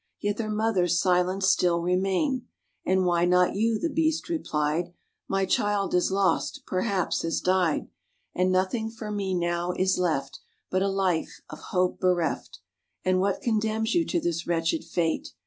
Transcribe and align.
Yet 0.19 0.37
their 0.37 0.49
mothers 0.49 0.99
silent 0.99 1.43
still 1.43 1.79
remain; 1.79 2.47
And 2.83 3.05
why 3.05 3.25
not 3.25 3.53
you?" 3.53 3.77
The 3.77 3.87
beast 3.91 4.29
replied, 4.29 4.95
"My 5.27 5.45
child 5.45 5.93
is 5.93 6.09
lost, 6.11 6.63
perhaps 6.65 7.21
has 7.21 7.39
died; 7.39 7.87
And 8.33 8.51
nothing 8.51 8.89
for 8.89 9.11
me 9.11 9.35
now 9.35 9.73
is 9.73 9.99
left 9.99 10.39
But 10.71 10.81
a 10.81 10.89
life 10.89 11.41
of 11.51 11.59
hope 11.69 11.99
bereft." 11.99 12.61
"And 13.05 13.19
what 13.19 13.43
condemns 13.43 13.93
you 13.93 14.03
to 14.07 14.19
this 14.19 14.47
wretched 14.47 14.83
fate?" 14.85 15.33